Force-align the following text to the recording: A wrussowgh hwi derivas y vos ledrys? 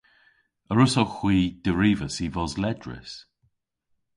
A 0.71 0.73
wrussowgh 0.73 1.15
hwi 1.19 1.37
derivas 1.63 2.15
y 2.25 2.27
vos 2.33 2.53
ledrys? 2.61 3.11